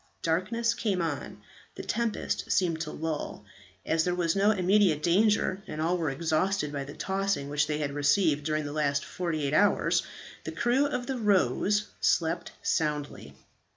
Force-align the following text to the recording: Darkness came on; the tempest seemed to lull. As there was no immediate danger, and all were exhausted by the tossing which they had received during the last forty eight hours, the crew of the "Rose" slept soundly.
Darkness 0.23 0.73
came 0.73 0.99
on; 0.99 1.43
the 1.75 1.83
tempest 1.83 2.51
seemed 2.51 2.81
to 2.81 2.91
lull. 2.91 3.45
As 3.85 4.03
there 4.03 4.15
was 4.15 4.35
no 4.35 4.49
immediate 4.49 5.03
danger, 5.03 5.61
and 5.67 5.79
all 5.79 5.95
were 5.95 6.09
exhausted 6.09 6.73
by 6.73 6.85
the 6.85 6.95
tossing 6.95 7.49
which 7.49 7.67
they 7.67 7.77
had 7.77 7.93
received 7.93 8.43
during 8.43 8.65
the 8.65 8.73
last 8.73 9.05
forty 9.05 9.43
eight 9.45 9.53
hours, 9.53 10.01
the 10.43 10.51
crew 10.53 10.87
of 10.87 11.05
the 11.05 11.19
"Rose" 11.19 11.85
slept 11.99 12.51
soundly. 12.63 13.35